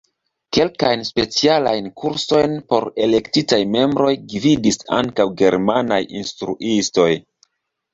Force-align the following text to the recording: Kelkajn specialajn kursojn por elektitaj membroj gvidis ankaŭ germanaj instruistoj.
Kelkajn 0.55 1.03
specialajn 1.09 1.91
kursojn 2.05 2.57
por 2.73 2.89
elektitaj 3.09 3.61
membroj 3.77 4.11
gvidis 4.35 4.83
ankaŭ 5.03 5.31
germanaj 5.47 6.05
instruistoj. 6.25 7.13